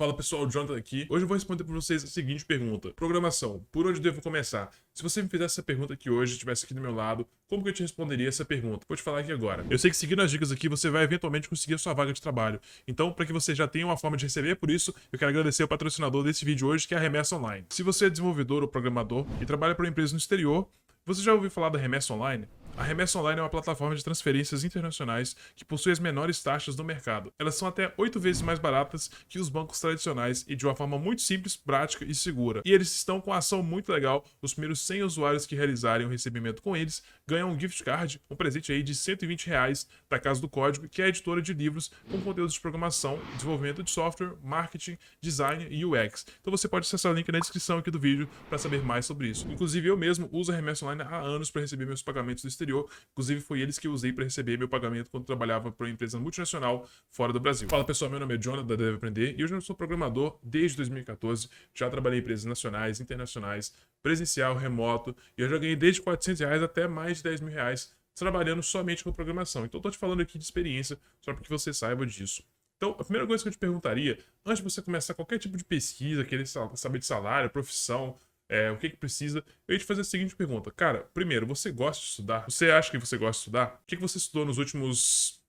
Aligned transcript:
Fala 0.00 0.14
pessoal, 0.14 0.48
Jonathan 0.48 0.78
aqui. 0.78 1.06
Hoje 1.10 1.24
eu 1.24 1.28
vou 1.28 1.34
responder 1.34 1.62
para 1.62 1.74
vocês 1.74 2.02
a 2.02 2.06
seguinte 2.06 2.42
pergunta: 2.46 2.90
Programação, 2.96 3.62
por 3.70 3.86
onde 3.86 4.00
devo 4.00 4.22
começar? 4.22 4.70
Se 4.94 5.02
você 5.02 5.20
me 5.22 5.28
fizesse 5.28 5.56
essa 5.56 5.62
pergunta 5.62 5.92
aqui 5.92 6.08
hoje, 6.08 6.32
estivesse 6.32 6.64
aqui 6.64 6.72
do 6.72 6.80
meu 6.80 6.94
lado, 6.94 7.28
como 7.46 7.62
que 7.62 7.68
eu 7.68 7.72
te 7.74 7.82
responderia 7.82 8.26
essa 8.26 8.42
pergunta? 8.42 8.86
Vou 8.88 8.96
te 8.96 9.02
falar 9.02 9.18
aqui 9.18 9.30
agora. 9.30 9.62
Eu 9.68 9.78
sei 9.78 9.90
que 9.90 9.96
seguindo 9.98 10.22
as 10.22 10.30
dicas 10.30 10.50
aqui, 10.50 10.70
você 10.70 10.88
vai 10.88 11.04
eventualmente 11.04 11.50
conseguir 11.50 11.74
a 11.74 11.78
sua 11.78 11.92
vaga 11.92 12.14
de 12.14 12.22
trabalho. 12.22 12.58
Então, 12.88 13.12
para 13.12 13.26
que 13.26 13.32
você 13.34 13.54
já 13.54 13.68
tenha 13.68 13.84
uma 13.84 13.98
forma 13.98 14.16
de 14.16 14.24
receber, 14.24 14.56
por 14.56 14.70
isso, 14.70 14.94
eu 15.12 15.18
quero 15.18 15.28
agradecer 15.32 15.64
o 15.64 15.68
patrocinador 15.68 16.24
desse 16.24 16.46
vídeo 16.46 16.66
hoje, 16.68 16.88
que 16.88 16.94
é 16.94 16.96
a 16.96 17.00
Remessa 17.00 17.36
Online. 17.36 17.66
Se 17.68 17.82
você 17.82 18.06
é 18.06 18.08
desenvolvedor 18.08 18.62
ou 18.62 18.68
programador 18.68 19.26
e 19.38 19.44
trabalha 19.44 19.74
para 19.74 19.84
uma 19.84 19.90
empresa 19.90 20.14
no 20.14 20.18
exterior, 20.18 20.66
você 21.04 21.20
já 21.20 21.34
ouviu 21.34 21.50
falar 21.50 21.68
da 21.68 21.78
Remessa 21.78 22.14
Online? 22.14 22.48
A 22.80 22.82
Remessa 22.82 23.18
Online 23.18 23.40
é 23.40 23.42
uma 23.42 23.50
plataforma 23.50 23.94
de 23.94 24.02
transferências 24.02 24.64
internacionais 24.64 25.36
que 25.54 25.66
possui 25.66 25.92
as 25.92 25.98
menores 25.98 26.42
taxas 26.42 26.74
do 26.74 26.82
mercado. 26.82 27.30
Elas 27.38 27.54
são 27.54 27.68
até 27.68 27.92
oito 27.98 28.18
vezes 28.18 28.40
mais 28.40 28.58
baratas 28.58 29.10
que 29.28 29.38
os 29.38 29.50
bancos 29.50 29.78
tradicionais 29.78 30.46
e 30.48 30.56
de 30.56 30.64
uma 30.64 30.74
forma 30.74 30.98
muito 30.98 31.20
simples, 31.20 31.54
prática 31.54 32.06
e 32.06 32.14
segura. 32.14 32.62
E 32.64 32.72
eles 32.72 32.90
estão 32.96 33.20
com 33.20 33.32
uma 33.32 33.36
ação 33.36 33.62
muito 33.62 33.92
legal. 33.92 34.24
Os 34.40 34.54
primeiros 34.54 34.80
100 34.86 35.02
usuários 35.02 35.44
que 35.44 35.54
realizarem 35.54 36.06
o 36.06 36.08
recebimento 36.08 36.62
com 36.62 36.74
eles 36.74 37.02
ganham 37.28 37.50
um 37.50 37.60
gift 37.60 37.84
card, 37.84 38.18
um 38.30 38.34
presente 38.34 38.72
aí 38.72 38.82
de 38.82 38.94
120 38.94 39.46
reais 39.46 39.86
da 40.08 40.18
Casa 40.18 40.40
do 40.40 40.48
Código, 40.48 40.88
que 40.88 41.02
é 41.02 41.08
editora 41.08 41.42
de 41.42 41.52
livros 41.52 41.90
com 42.10 42.18
conteúdos 42.22 42.54
de 42.54 42.60
programação, 42.60 43.20
desenvolvimento 43.34 43.82
de 43.82 43.90
software, 43.90 44.32
marketing, 44.42 44.96
design 45.20 45.66
e 45.70 45.84
UX. 45.84 46.24
Então 46.40 46.50
você 46.50 46.66
pode 46.66 46.86
acessar 46.86 47.12
o 47.12 47.14
link 47.14 47.30
na 47.30 47.40
descrição 47.40 47.76
aqui 47.76 47.90
do 47.90 48.00
vídeo 48.00 48.26
para 48.48 48.56
saber 48.56 48.82
mais 48.82 49.04
sobre 49.04 49.28
isso. 49.28 49.46
Inclusive 49.50 49.86
eu 49.86 49.98
mesmo 49.98 50.30
uso 50.32 50.50
a 50.50 50.56
Remessa 50.56 50.86
Online 50.86 51.02
há 51.02 51.18
anos 51.18 51.50
para 51.50 51.60
receber 51.60 51.84
meus 51.84 52.02
pagamentos 52.02 52.42
do 52.42 52.48
exterior 52.48 52.69
Inclusive, 53.12 53.40
foi 53.40 53.60
eles 53.60 53.78
que 53.78 53.86
eu 53.86 53.92
usei 53.92 54.12
para 54.12 54.24
receber 54.24 54.58
meu 54.58 54.68
pagamento 54.68 55.10
quando 55.10 55.24
trabalhava 55.24 55.72
para 55.72 55.86
uma 55.86 55.92
empresa 55.92 56.18
multinacional 56.18 56.88
fora 57.10 57.32
do 57.32 57.40
Brasil. 57.40 57.68
Fala 57.68 57.84
pessoal, 57.84 58.10
meu 58.10 58.20
nome 58.20 58.34
é 58.34 58.38
Jonathan 58.38 58.66
da 58.66 58.76
Deve 58.76 58.96
Aprender 58.96 59.34
e 59.38 59.44
hoje 59.44 59.54
eu 59.54 59.60
sou 59.60 59.74
programador 59.74 60.38
desde 60.42 60.76
2014. 60.76 61.48
Já 61.74 61.90
trabalhei 61.90 62.18
em 62.18 62.22
empresas 62.22 62.44
nacionais, 62.44 63.00
internacionais, 63.00 63.74
presencial, 64.02 64.56
remoto 64.56 65.14
e 65.36 65.42
eu 65.42 65.48
já 65.48 65.58
ganhei 65.58 65.76
desde 65.76 66.00
400 66.02 66.40
reais 66.40 66.62
até 66.62 66.86
mais 66.86 67.18
de 67.18 67.24
10 67.24 67.40
mil 67.40 67.52
reais 67.52 67.92
trabalhando 68.14 68.62
somente 68.62 69.02
com 69.02 69.12
programação. 69.12 69.64
Então, 69.64 69.78
estou 69.78 69.90
te 69.90 69.98
falando 69.98 70.20
aqui 70.20 70.38
de 70.38 70.44
experiência 70.44 70.98
só 71.20 71.32
para 71.32 71.42
que 71.42 71.48
você 71.48 71.72
saiba 71.72 72.04
disso. 72.04 72.44
Então, 72.76 72.96
a 72.98 73.04
primeira 73.04 73.26
coisa 73.26 73.42
que 73.42 73.48
eu 73.48 73.52
te 73.52 73.58
perguntaria, 73.58 74.18
antes 74.44 74.62
de 74.62 74.70
você 74.70 74.80
começar 74.80 75.12
qualquer 75.12 75.38
tipo 75.38 75.56
de 75.56 75.64
pesquisa, 75.64 76.24
querer 76.24 76.46
saber 76.46 76.98
de 76.98 77.04
salário, 77.04 77.50
profissão, 77.50 78.16
é, 78.50 78.68
o 78.68 78.76
que 78.76 78.90
que 78.90 78.96
precisa. 78.96 79.44
Eu 79.68 79.74
ia 79.74 79.78
te 79.78 79.84
fazer 79.84 80.00
a 80.00 80.04
seguinte 80.04 80.34
pergunta. 80.34 80.72
Cara, 80.72 81.08
primeiro, 81.14 81.46
você 81.46 81.70
gosta 81.70 82.02
de 82.02 82.08
estudar? 82.08 82.44
Você 82.50 82.68
acha 82.68 82.90
que 82.90 82.98
você 82.98 83.16
gosta 83.16 83.32
de 83.32 83.38
estudar? 83.38 83.80
O 83.80 83.86
que, 83.86 83.94
que 83.94 84.02
você 84.02 84.18
estudou 84.18 84.44
nos 84.44 84.58
últimos, 84.58 85.40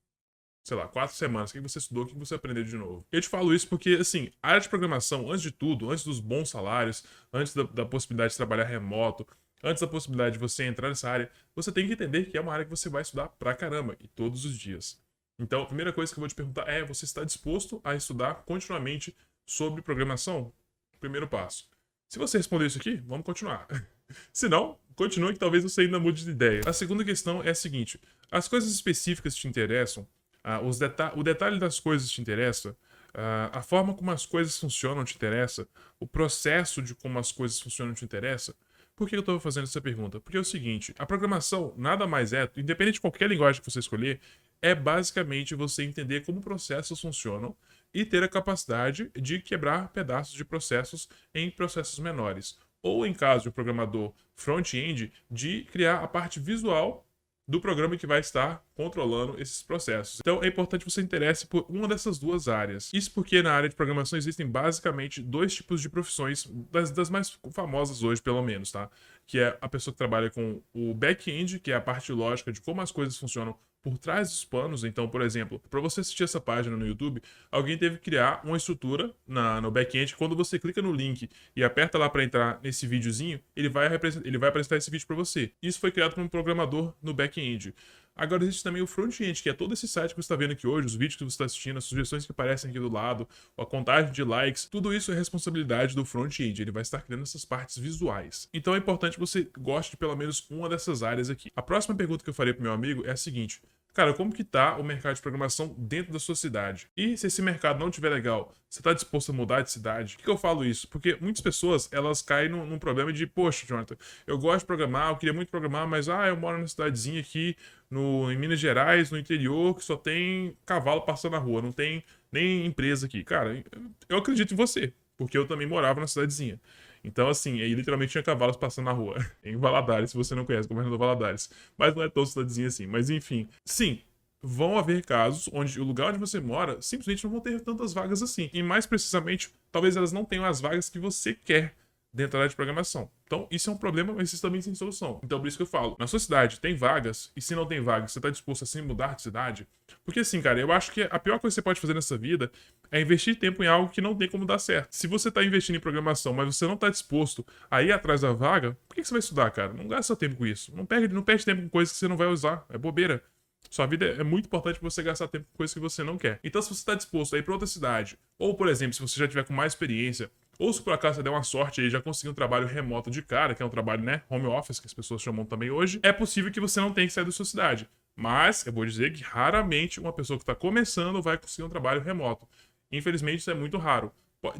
sei 0.64 0.78
lá, 0.78 0.88
quatro 0.88 1.16
semanas? 1.16 1.50
O 1.50 1.54
que, 1.54 1.60
você 1.60 1.80
estudou? 1.80 2.04
O 2.04 2.06
que, 2.08 2.14
que 2.14 2.20
você 2.20 2.36
aprendeu 2.36 2.64
de 2.64 2.78
novo? 2.78 3.04
Eu 3.12 3.20
te 3.20 3.28
falo 3.28 3.56
isso 3.56 3.68
porque, 3.68 3.98
assim, 4.00 4.30
a 4.42 4.50
área 4.50 4.62
de 4.62 4.70
programação, 4.70 5.32
antes 5.32 5.42
de 5.42 5.50
tudo, 5.50 5.90
antes 5.90 6.06
dos 6.06 6.20
bons 6.20 6.52
salários, 6.52 7.04
antes 7.34 7.56
da, 7.56 7.64
da 7.64 7.86
possibilidade 7.88 8.34
de 8.34 8.38
trabalhar 8.38 8.66
remoto, 8.66 9.26
antes 9.64 9.82
da 9.82 9.88
possibilidade 9.88 10.34
de 10.34 10.40
você 10.40 10.66
entrar 10.66 10.88
nessa 10.88 11.10
área, 11.10 11.32
você 11.56 11.72
tem 11.72 11.88
que 11.88 11.94
entender 11.94 12.26
que 12.26 12.38
é 12.38 12.42
uma 12.42 12.54
área 12.54 12.66
que 12.66 12.72
você 12.72 12.88
vai 12.88 13.02
estudar 13.02 13.30
pra 13.30 13.56
caramba, 13.56 13.98
e 14.00 14.08
todos 14.08 14.46
os 14.46 14.56
dias. 14.56 15.02
Então, 15.40 15.64
a 15.64 15.66
primeira 15.66 15.92
coisa 15.92 16.14
que 16.14 16.20
eu 16.20 16.22
vou 16.22 16.30
te 16.30 16.36
perguntar 16.36 16.70
é: 16.70 16.84
você 16.84 17.06
está 17.06 17.24
disposto 17.24 17.82
a 17.84 17.96
estudar 17.96 18.44
continuamente 18.46 19.16
sobre 19.44 19.82
programação? 19.82 20.54
Primeiro 21.00 21.28
passo. 21.28 21.68
Se 22.12 22.20
você 22.20 22.38
responder 22.38 22.66
isso 22.66 22.78
aqui, 22.78 23.02
vamos 23.08 23.26
continuar. 23.26 23.66
Se 24.34 24.50
não, 24.50 24.78
continue 24.98 25.32
que 25.32 25.40
talvez 25.40 25.64
você 25.64 25.84
ainda 25.84 25.98
mude 25.98 26.26
de 26.26 26.32
ideia. 26.32 26.62
A 26.66 26.74
segunda 26.74 27.06
questão 27.06 27.42
é 27.42 27.52
a 27.52 27.56
seguinte: 27.56 27.98
as 28.30 28.50
coisas 28.50 28.70
específicas 28.70 29.34
te 29.34 29.48
interessam, 29.48 30.06
uh, 30.44 30.62
os 30.68 30.78
deta 30.78 31.18
o 31.18 31.24
detalhe 31.24 31.58
das 31.58 31.80
coisas 31.80 32.12
te 32.12 32.20
interessa, 32.20 32.72
uh, 32.72 33.54
a 33.54 33.62
forma 33.62 33.94
como 33.94 34.12
as 34.12 34.26
coisas 34.26 34.60
funcionam 34.60 35.06
te 35.06 35.16
interessa, 35.16 35.66
o 36.02 36.06
processo 36.06 36.82
de 36.82 36.94
como 36.94 37.18
as 37.18 37.32
coisas 37.32 37.62
funcionam 37.62 37.94
te 37.94 38.04
interessa. 38.04 38.54
Por 38.94 39.08
que 39.08 39.16
eu 39.16 39.22
estou 39.22 39.40
fazendo 39.40 39.64
essa 39.64 39.80
pergunta? 39.80 40.20
Porque 40.20 40.36
é 40.36 40.42
o 40.42 40.44
seguinte: 40.44 40.94
a 41.00 41.06
programação 41.06 41.74
nada 41.78 42.06
mais 42.06 42.34
é, 42.34 42.44
independente 42.58 42.96
de 42.96 43.02
qualquer 43.02 43.30
linguagem 43.30 43.62
que 43.62 43.72
você 43.72 43.80
escolher, 43.80 44.20
é 44.62 44.76
basicamente 44.76 45.56
você 45.56 45.84
entender 45.84 46.26
como 46.26 46.42
processos 46.42 47.00
funcionam 47.00 47.56
e 47.94 48.06
ter 48.06 48.24
a 48.24 48.28
capacidade 48.28 49.12
de 49.16 49.40
quebrar 49.40 49.90
pedaços 49.90 50.34
de 50.34 50.46
processos 50.46 51.08
em 51.34 51.50
processos 51.50 52.00
menores. 52.00 52.58
Ou, 52.84 53.06
em 53.06 53.14
caso 53.14 53.44
de 53.44 53.50
um 53.50 53.52
programador 53.52 54.14
front-end, 54.36 55.12
de 55.30 55.66
criar 55.66 56.04
a 56.04 56.08
parte 56.08 56.40
visual 56.40 57.06
do 57.48 57.60
programa 57.60 57.98
que 57.98 58.08
vai 58.08 58.20
estar 58.22 58.64
controlando 58.74 59.40
esses 59.40 59.62
processos. 59.62 60.20
Então 60.22 60.42
é 60.42 60.48
importante 60.48 60.86
você 60.86 61.02
interesse 61.02 61.46
por 61.46 61.66
uma 61.68 61.88
dessas 61.88 62.18
duas 62.18 62.48
áreas. 62.48 62.90
Isso 62.94 63.12
porque 63.14 63.42
na 63.42 63.52
área 63.52 63.68
de 63.68 63.76
programação 63.76 64.18
existem 64.18 64.48
basicamente 64.48 65.22
dois 65.22 65.54
tipos 65.54 65.82
de 65.82 65.90
profissões, 65.90 66.46
das, 66.72 66.92
das 66.92 67.10
mais 67.10 67.38
famosas 67.52 68.04
hoje, 68.04 68.22
pelo 68.22 68.42
menos, 68.42 68.72
tá? 68.72 68.90
Que 69.28 69.40
é 69.40 69.58
a 69.60 69.68
pessoa 69.68 69.94
que 69.94 69.98
trabalha 69.98 70.30
com 70.30 70.62
o 70.74 70.94
back-end, 70.94 71.60
que 71.60 71.72
é 71.72 71.76
a 71.76 71.82
parte 71.82 72.14
lógica 72.14 72.54
de 72.54 72.62
como 72.62 72.80
as 72.80 72.92
coisas 72.92 73.18
funcionam 73.18 73.58
por 73.84 73.98
trás 73.98 74.30
dos 74.30 74.46
panos. 74.46 74.84
Então, 74.84 75.08
por 75.08 75.22
exemplo, 75.22 75.62
para 75.70 75.80
você 75.80 76.02
assistir 76.02 76.24
essa 76.24 76.40
página 76.40 76.76
no 76.78 76.86
YouTube, 76.86 77.22
alguém 77.52 77.78
teve 77.78 77.98
que 77.98 78.04
criar 78.04 78.42
uma 78.44 78.58
estrutura 78.58 79.14
na, 79.28 79.60
no 79.62 79.72
back-end. 79.72 80.16
Quando 80.16 80.36
você 80.36 80.60
clica 80.60 80.82
no 80.82 80.94
link 80.94 81.30
e 81.56 81.64
aperta 81.64 81.98
lá 81.98 82.10
para 82.10 82.24
entrar 82.24 82.60
nesse 82.64 82.86
videozinho, 82.88 83.40
ele 83.56 83.70
vai, 83.70 83.88
ele 84.24 84.38
vai 84.38 84.50
apresentar 84.50 84.78
esse 84.78 84.92
vídeo 84.92 85.08
para 85.08 85.16
você. 85.16 85.52
Isso 85.62 85.80
foi 85.80 85.92
criado 85.92 86.14
por 86.14 86.24
um 86.24 86.28
programador 86.28 86.94
no 87.02 87.14
back-end. 87.14 87.74
Agora 88.16 88.44
existe 88.44 88.64
também 88.64 88.82
o 88.82 88.88
front-end, 88.88 89.42
que 89.42 89.50
é 89.50 89.54
todo 89.54 89.74
esse 89.74 89.88
site 89.88 90.12
que 90.12 90.16
você 90.16 90.26
está 90.26 90.36
vendo 90.36 90.52
aqui 90.52 90.68
hoje, 90.68 90.88
os 90.88 90.96
vídeos 90.96 91.16
que 91.16 91.24
você 91.24 91.34
está 91.34 91.46
assistindo, 91.46 91.78
as 91.78 91.86
sugestões 91.86 92.26
que 92.26 92.32
aparecem 92.32 92.70
aqui 92.70 92.80
do 92.80 92.90
lado, 92.90 93.28
a 93.58 93.66
contagem 93.66 94.12
de 94.12 94.24
likes, 94.24 94.66
tudo 94.66 94.94
isso 94.94 95.12
é 95.12 95.16
responsabilidade 95.16 95.96
do 95.96 96.06
front-end. 96.06 96.62
Ele 96.62 96.72
vai 96.72 96.82
estar 96.82 97.02
criando 97.02 97.24
essas 97.24 97.46
partes 97.46 97.78
visuais. 97.78 98.50
Então 98.54 98.76
é 98.76 98.78
importante 98.78 99.14
que 99.14 99.20
você 99.20 99.50
goste 99.58 99.92
de 99.92 99.98
pelo 99.98 100.16
menos 100.16 100.46
uma 100.50 100.68
dessas 100.68 101.04
áreas 101.04 101.30
aqui. 101.30 101.50
A 101.56 101.62
próxima 101.62 101.96
pergunta 101.96 102.24
que 102.24 102.30
eu 102.30 102.34
farei 102.34 102.54
para 102.54 102.64
meu 102.64 102.74
amigo 102.74 103.06
é 103.06 103.12
a 103.12 103.18
seguinte: 103.18 103.62
Cara, 103.94 104.14
como 104.14 104.32
que 104.32 104.44
tá 104.44 104.78
o 104.78 104.84
mercado 104.84 105.16
de 105.16 105.22
programação 105.22 105.76
dentro 105.78 106.14
da 106.14 106.20
sua 106.20 106.34
cidade? 106.34 106.88
E 106.96 107.18
se 107.18 107.28
esse 107.28 107.42
mercado 107.42 107.78
não 107.78 107.90
estiver 107.90 108.10
legal, 108.10 108.54
você 108.70 108.80
está 108.80 108.94
disposto 108.94 109.32
a 109.32 109.34
mudar 109.34 109.62
de 109.62 109.72
cidade? 109.72 110.16
Por 110.16 110.24
que, 110.24 110.30
eu 110.30 110.38
falo 110.38 110.64
isso? 110.64 110.88
Porque 110.88 111.18
muitas 111.20 111.42
pessoas, 111.42 111.90
elas 111.92 112.22
caem 112.22 112.48
num, 112.48 112.66
num, 112.66 112.80
problema 112.80 113.12
de, 113.12 113.28
poxa, 113.28 113.66
Jonathan, 113.66 113.98
eu 114.26 114.38
gosto 114.38 114.60
de 114.62 114.66
programar, 114.66 115.10
eu 115.10 115.18
queria 115.18 115.34
muito 115.34 115.50
programar, 115.50 115.86
mas, 115.90 116.08
ah, 116.08 116.26
eu 116.28 116.38
moro 116.38 116.58
numa 116.58 116.68
cidadezinha 116.70 117.20
aqui 117.20 117.58
no, 117.90 118.32
em 118.32 118.38
Minas 118.38 118.62
Gerais, 118.62 119.12
no 119.12 119.18
interior, 119.18 119.76
que 119.76 119.84
só 119.84 119.98
tem 119.98 120.56
cavalo 120.66 121.02
passando 121.02 121.34
na 121.34 121.40
rua, 121.40 121.62
não 121.62 121.74
tem 121.74 122.02
nem 122.32 122.66
empresa 122.66 123.08
aqui. 123.08 123.26
Cara, 123.26 123.62
eu 124.08 124.18
acredito 124.18 124.54
em 124.54 124.58
você, 124.58 124.94
porque 125.22 125.38
eu 125.38 125.48
também 125.48 125.68
morava 125.68 126.02
na 126.02 126.08
cidadezinha. 126.08 126.60
Então, 127.04 127.30
assim, 127.30 127.62
aí 127.62 127.76
literalmente 127.76 128.12
tinha 128.12 128.24
cavalos 128.24 128.58
passando 128.58 128.86
na 128.86 128.92
rua. 128.92 129.24
em 129.46 129.56
Valadares, 129.56 130.10
se 130.10 130.18
você 130.18 130.34
não 130.34 130.44
conhece, 130.44 130.68
governador 130.68 130.98
Valadares. 130.98 131.48
Mas 131.78 131.94
não 131.94 132.02
é 132.02 132.10
tão 132.10 132.26
cidadezinha 132.26 132.68
assim. 132.70 132.88
Mas 132.88 133.12
enfim. 133.12 133.48
Sim, 133.64 134.02
vão 134.42 134.80
haver 134.80 135.06
casos 135.06 135.48
onde 135.54 135.80
o 135.80 135.84
lugar 135.84 136.10
onde 136.10 136.18
você 136.18 136.40
mora 136.40 136.82
simplesmente 136.82 137.24
não 137.24 137.30
vão 137.30 137.40
ter 137.40 137.62
tantas 137.62 137.94
vagas 137.94 138.24
assim. 138.24 138.50
E 138.52 138.64
mais 138.64 138.88
precisamente, 138.88 139.52
talvez 139.72 139.96
elas 139.96 140.12
não 140.12 140.26
tenham 140.26 140.44
as 140.44 140.60
vagas 140.60 140.90
que 140.90 140.98
você 140.98 141.36
quer 141.36 141.76
dentro 142.14 142.34
da 142.34 142.40
área 142.40 142.50
de 142.50 142.56
programação. 142.56 143.10
Então, 143.26 143.48
isso 143.50 143.70
é 143.70 143.74
um 143.74 143.78
problema, 143.78 144.14
mas 144.14 144.34
isso 144.34 144.42
também 144.42 144.62
tem 144.62 144.76
solução. 144.76 145.20
Então, 145.24 145.40
por 145.40 145.48
isso 145.48 145.58
que 145.58 145.64
eu 145.64 145.68
falo, 145.68 145.96
na 146.00 146.08
sua 146.08 146.20
cidade 146.20 146.60
tem 146.60 146.76
vagas, 146.76 147.32
e 147.36 147.42
se 147.42 147.56
não 147.56 147.66
tem 147.66 147.80
vagas, 147.80 148.12
você 148.12 148.20
está 148.20 148.30
disposto 148.30 148.64
a 148.64 148.68
se 148.68 148.82
mudar 148.82 149.16
de 149.16 149.22
cidade? 149.22 149.68
Porque 150.04 150.20
assim, 150.22 150.42
cara, 150.42 150.60
eu 150.60 150.72
acho 150.72 150.92
que 150.92 151.04
a 151.04 151.20
pior 151.20 151.40
coisa 151.40 151.54
que 151.54 151.56
você 151.56 151.62
pode 151.62 151.80
fazer 151.80 151.94
nessa 151.94 152.18
vida 152.18 152.52
é 152.92 153.02
investir 153.02 153.38
tempo 153.38 153.64
em 153.64 153.68
algo 153.68 153.92
que 153.92 154.02
não 154.02 154.16
tem 154.16 154.30
como 154.30 154.46
dar 154.46 154.60
certo. 154.60 154.90
Se 154.92 155.08
você 155.08 155.30
está 155.30 155.44
investindo 155.44 155.76
em 155.76 155.80
programação, 155.80 156.34
mas 156.34 156.56
você 156.56 156.66
não 156.66 156.74
está 156.76 156.90
disposto 156.90 157.46
a 157.70 157.82
ir 157.82 157.92
atrás 157.92 158.22
da 158.22 158.32
vaga, 158.32 158.78
por 158.88 158.96
que, 158.96 159.04
você 159.04 159.12
vai 159.12 159.20
estudar, 159.20 159.52
cara? 159.52 159.74
Não 159.74 159.88
gasta 159.88 160.16
tempo 160.16 160.36
com 160.36 160.46
isso. 160.46 160.76
Não 160.76 160.86
perde, 160.86 161.14
não 161.14 161.24
perde 161.24 161.46
tempo 161.46 161.62
com 161.62 161.70
coisas 161.70 161.94
que 161.94 162.00
você 162.00 162.08
não 162.08 162.18
vai 162.18 162.28
usar. 162.28 162.66
É 162.70 162.78
bobeira. 162.78 163.24
Sua 163.70 163.86
vida 163.86 164.06
é 164.06 164.24
muito 164.24 164.46
importante 164.46 164.80
para 164.80 164.90
você 164.90 165.04
gastar 165.04 165.28
tempo 165.28 165.46
com 165.52 165.58
coisas 165.58 165.74
que 165.74 165.80
você 165.80 166.04
não 166.04 166.18
quer. 166.18 166.40
Então, 166.44 166.62
se 166.62 166.70
você 166.70 166.82
está 166.82 166.96
disposto 166.96 167.36
a 167.36 167.40
ir 167.40 167.44
para 167.44 167.54
outra 167.54 167.68
cidade, 167.68 168.18
ou, 168.38 168.56
por 168.56 168.68
exemplo, 168.68 168.94
se 168.94 169.02
você 169.02 169.20
já 169.20 169.28
tiver 169.28 169.46
com 169.46 169.54
mais 169.54 169.74
experiência, 169.74 170.30
ou 170.62 170.72
se 170.72 170.80
por 170.80 170.94
acaso 170.94 171.16
você 171.16 171.24
der 171.24 171.32
uma 171.32 171.42
sorte 171.42 171.82
e 171.82 171.90
já 171.90 172.00
conseguir 172.00 172.30
um 172.30 172.36
trabalho 172.36 172.68
remoto 172.68 173.10
de 173.10 173.24
cara, 173.24 173.56
que 173.56 173.64
é 173.64 173.66
um 173.66 173.70
trabalho, 173.70 174.04
né, 174.04 174.22
home 174.30 174.46
office, 174.46 174.80
que 174.80 174.86
as 174.86 174.94
pessoas 174.94 175.20
chamam 175.20 175.44
também 175.44 175.72
hoje, 175.72 176.00
é 176.04 176.14
possível 176.14 176.52
que 176.52 176.60
você 176.60 176.80
não 176.80 176.94
tenha 176.94 177.08
que 177.08 177.14
sair 177.14 177.26
da 177.26 177.32
sua 177.32 177.46
cidade. 177.46 177.90
Mas 178.16 178.64
eu 178.68 178.72
vou 178.72 178.86
dizer 178.86 179.12
que 179.12 179.24
raramente 179.24 180.00
uma 180.00 180.14
pessoa 180.14 180.38
que 180.38 180.44
está 180.44 180.54
começando 180.54 181.20
vai 181.20 181.36
conseguir 181.36 181.64
um 181.64 181.70
trabalho 181.70 182.00
remoto. 182.00 182.48
Infelizmente, 182.92 183.40
isso 183.40 183.50
é 183.50 183.56
muito 183.56 183.80
raro. 183.80 184.12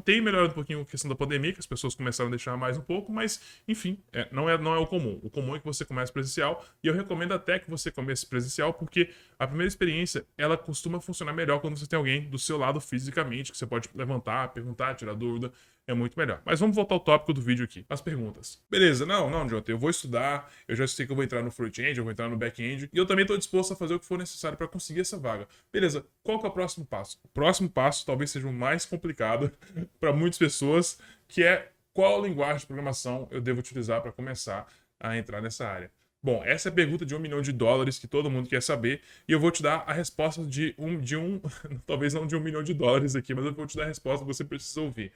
Tem 0.04 0.20
melhorado 0.20 0.52
um 0.52 0.54
pouquinho 0.54 0.80
a 0.80 0.84
questão 0.84 1.08
da 1.08 1.14
pandemia, 1.14 1.52
que 1.52 1.58
as 1.58 1.66
pessoas 1.66 1.94
começaram 1.94 2.28
a 2.28 2.30
deixar 2.30 2.56
mais 2.56 2.76
um 2.76 2.80
pouco, 2.80 3.12
mas, 3.12 3.40
enfim, 3.66 3.98
é, 4.12 4.28
não, 4.30 4.48
é, 4.48 4.56
não 4.56 4.74
é 4.74 4.78
o 4.78 4.86
comum. 4.86 5.18
O 5.22 5.30
comum 5.30 5.56
é 5.56 5.58
que 5.58 5.64
você 5.64 5.84
comece 5.84 6.12
presencial, 6.12 6.64
e 6.82 6.86
eu 6.86 6.94
recomendo 6.94 7.32
até 7.32 7.58
que 7.58 7.68
você 7.68 7.90
comece 7.90 8.26
presencial, 8.26 8.72
porque 8.72 9.10
a 9.38 9.46
primeira 9.46 9.68
experiência, 9.68 10.24
ela 10.38 10.56
costuma 10.56 11.00
funcionar 11.00 11.32
melhor 11.32 11.60
quando 11.60 11.76
você 11.76 11.86
tem 11.86 11.96
alguém 11.96 12.28
do 12.28 12.38
seu 12.38 12.56
lado 12.56 12.80
fisicamente, 12.80 13.50
que 13.50 13.58
você 13.58 13.66
pode 13.66 13.88
levantar, 13.94 14.48
perguntar, 14.52 14.94
tirar 14.94 15.14
dúvida 15.14 15.52
é 15.86 15.94
muito 15.94 16.18
melhor. 16.18 16.40
Mas 16.44 16.60
vamos 16.60 16.76
voltar 16.76 16.94
ao 16.94 17.00
tópico 17.00 17.32
do 17.32 17.40
vídeo 17.40 17.64
aqui, 17.64 17.84
as 17.88 18.00
perguntas. 18.00 18.60
Beleza, 18.70 19.04
não, 19.04 19.28
não, 19.28 19.48
Jonathan, 19.48 19.72
eu 19.72 19.78
vou 19.78 19.90
estudar, 19.90 20.50
eu 20.68 20.76
já 20.76 20.86
sei 20.86 21.06
que 21.06 21.12
eu 21.12 21.16
vou 21.16 21.24
entrar 21.24 21.42
no 21.42 21.50
front-end, 21.50 21.98
eu 21.98 22.04
vou 22.04 22.12
entrar 22.12 22.28
no 22.28 22.36
back-end, 22.36 22.88
e 22.92 22.96
eu 22.96 23.06
também 23.06 23.22
estou 23.22 23.36
disposto 23.36 23.72
a 23.72 23.76
fazer 23.76 23.94
o 23.94 24.00
que 24.00 24.06
for 24.06 24.18
necessário 24.18 24.56
para 24.56 24.68
conseguir 24.68 25.00
essa 25.00 25.18
vaga. 25.18 25.46
Beleza, 25.72 26.06
qual 26.22 26.38
que 26.38 26.46
é 26.46 26.48
o 26.48 26.52
próximo 26.52 26.86
passo? 26.86 27.18
O 27.24 27.28
próximo 27.28 27.68
passo 27.68 28.06
talvez 28.06 28.30
seja 28.30 28.46
o 28.46 28.52
mais 28.52 28.84
complicado, 28.84 29.50
para 30.00 30.12
muitas 30.12 30.38
pessoas, 30.38 30.98
que 31.28 31.42
é 31.42 31.70
qual 31.92 32.24
linguagem 32.24 32.58
de 32.58 32.66
programação 32.66 33.28
eu 33.30 33.40
devo 33.40 33.60
utilizar 33.60 34.00
para 34.00 34.12
começar 34.12 34.66
a 34.98 35.16
entrar 35.16 35.40
nessa 35.40 35.66
área. 35.66 35.90
Bom, 36.22 36.42
essa 36.44 36.68
é 36.68 36.70
a 36.70 36.74
pergunta 36.74 37.04
de 37.04 37.14
um 37.14 37.18
milhão 37.18 37.42
de 37.42 37.50
dólares 37.50 37.98
que 37.98 38.06
todo 38.06 38.30
mundo 38.30 38.48
quer 38.48 38.62
saber, 38.62 39.00
e 39.26 39.32
eu 39.32 39.40
vou 39.40 39.50
te 39.50 39.62
dar 39.62 39.84
a 39.86 39.92
resposta 39.92 40.44
de 40.44 40.74
um, 40.78 40.98
de 40.98 41.16
um, 41.16 41.40
talvez 41.84 42.14
não 42.14 42.26
de 42.26 42.36
um 42.36 42.40
milhão 42.40 42.62
de 42.62 42.72
dólares 42.72 43.16
aqui, 43.16 43.34
mas 43.34 43.44
eu 43.44 43.52
vou 43.52 43.66
te 43.66 43.76
dar 43.76 43.84
a 43.84 43.88
resposta 43.88 44.24
que 44.24 44.32
você 44.32 44.44
precisa 44.44 44.80
ouvir. 44.80 45.12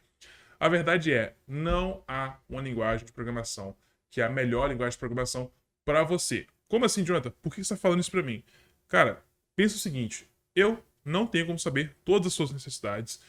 A 0.58 0.68
verdade 0.68 1.12
é, 1.12 1.34
não 1.46 2.02
há 2.08 2.38
uma 2.48 2.60
linguagem 2.60 3.06
de 3.06 3.12
programação 3.12 3.76
que 4.16 4.20
é 4.22 4.24
a 4.24 4.30
melhor 4.30 4.70
linguagem 4.70 4.92
de 4.92 4.98
programação 4.98 5.50
para 5.84 6.02
você. 6.02 6.46
Como 6.68 6.84
assim, 6.84 7.04
Jonathan? 7.04 7.30
Por 7.42 7.50
que 7.50 7.56
você 7.56 7.74
está 7.74 7.76
falando 7.76 8.00
isso 8.00 8.10
para 8.10 8.22
mim? 8.22 8.42
Cara, 8.88 9.22
pensa 9.54 9.76
o 9.76 9.78
seguinte: 9.78 10.26
eu 10.54 10.82
não 11.04 11.26
tenho 11.26 11.46
como 11.46 11.58
saber 11.58 11.94
todas 12.02 12.28
as 12.28 12.32
suas 12.32 12.50
necessidades, 12.50 13.20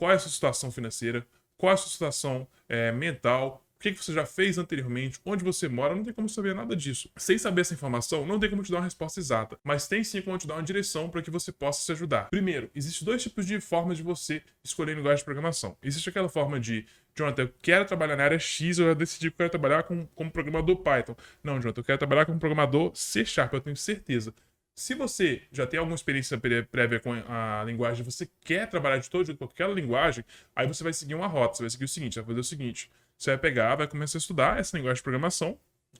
qual 0.00 0.10
é 0.10 0.14
a 0.14 0.18
sua 0.18 0.30
situação 0.30 0.72
financeira, 0.72 1.26
qual 1.58 1.72
é 1.72 1.74
a 1.74 1.76
sua 1.76 1.90
situação 1.90 2.48
é, 2.66 2.90
mental, 2.90 3.62
o 3.76 3.82
que, 3.82 3.92
que 3.92 4.02
você 4.02 4.14
já 4.14 4.24
fez 4.24 4.56
anteriormente, 4.56 5.20
onde 5.26 5.44
você 5.44 5.68
mora, 5.68 5.94
não 5.94 6.02
tem 6.02 6.14
como 6.14 6.26
saber 6.26 6.54
nada 6.54 6.74
disso. 6.74 7.10
Sem 7.18 7.36
saber 7.36 7.60
essa 7.60 7.74
informação, 7.74 8.24
não 8.24 8.40
tem 8.40 8.48
como 8.48 8.62
te 8.62 8.70
dar 8.70 8.78
uma 8.78 8.84
resposta 8.84 9.20
exata, 9.20 9.58
mas 9.62 9.86
tem 9.86 10.02
sim 10.02 10.22
como 10.22 10.38
te 10.38 10.46
dar 10.46 10.54
uma 10.54 10.62
direção 10.62 11.10
para 11.10 11.20
que 11.20 11.30
você 11.30 11.52
possa 11.52 11.82
se 11.82 11.92
ajudar. 11.92 12.30
Primeiro, 12.30 12.70
existem 12.74 13.04
dois 13.04 13.22
tipos 13.22 13.44
de 13.44 13.60
formas 13.60 13.98
de 13.98 14.02
você 14.02 14.42
escolher 14.64 14.96
linguagem 14.96 15.18
de 15.18 15.24
programação. 15.24 15.76
Existe 15.82 16.08
aquela 16.08 16.30
forma 16.30 16.58
de 16.58 16.86
Jonathan, 17.14 17.42
eu 17.42 17.54
quero 17.60 17.84
trabalhar 17.84 18.16
na 18.16 18.24
área 18.24 18.38
X, 18.38 18.78
eu 18.78 18.86
já 18.86 18.94
decidi 18.94 19.30
que 19.30 19.34
eu 19.34 19.38
quero 19.38 19.50
trabalhar 19.50 19.82
com, 19.82 20.06
como 20.14 20.30
programador 20.30 20.76
Python. 20.76 21.14
Não, 21.44 21.60
Jonathan, 21.60 21.80
eu 21.80 21.84
quero 21.84 21.98
trabalhar 21.98 22.24
como 22.24 22.38
programador 22.38 22.92
C 22.94 23.22
Sharp, 23.22 23.52
eu 23.52 23.60
tenho 23.60 23.76
certeza. 23.76 24.32
Se 24.80 24.94
você 24.94 25.42
já 25.52 25.66
tem 25.66 25.78
alguma 25.78 25.94
experiência 25.94 26.40
prévia 26.40 26.98
com 26.98 27.12
a 27.12 27.62
linguagem, 27.66 28.02
você 28.02 28.26
quer 28.40 28.66
trabalhar 28.66 28.96
de 28.96 29.10
todo 29.10 29.26
jeito 29.26 29.36
com 29.36 29.44
aquela 29.44 29.74
linguagem, 29.74 30.24
aí 30.56 30.66
você 30.66 30.82
vai 30.82 30.94
seguir 30.94 31.14
uma 31.14 31.26
rota. 31.26 31.56
Você 31.56 31.64
vai 31.64 31.70
seguir 31.70 31.84
o 31.84 31.88
seguinte: 31.88 32.14
vai 32.14 32.24
fazer 32.24 32.40
o 32.40 32.44
seguinte. 32.44 32.90
Você 33.14 33.28
vai 33.32 33.38
pegar, 33.38 33.74
vai 33.74 33.86
começar 33.86 34.16
a 34.16 34.20
estudar 34.20 34.58
essa 34.58 34.74
linguagem 34.74 34.96
de 34.96 35.02
programação 35.02 35.58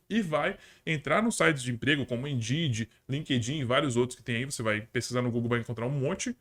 e 0.08 0.22
vai 0.22 0.56
entrar 0.86 1.22
nos 1.22 1.36
sites 1.36 1.62
de 1.62 1.70
emprego 1.70 2.06
como 2.06 2.26
Indeed, 2.26 2.88
LinkedIn 3.06 3.58
e 3.58 3.64
vários 3.64 3.98
outros 3.98 4.16
que 4.16 4.22
tem 4.22 4.36
aí. 4.36 4.44
Você 4.46 4.62
vai 4.62 4.80
pesquisar 4.80 5.20
no 5.20 5.30
Google, 5.30 5.50
vai 5.50 5.60
encontrar 5.60 5.84
um 5.84 5.90
monte 5.90 6.34